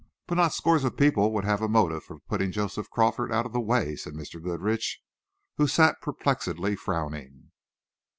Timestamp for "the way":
3.53-3.95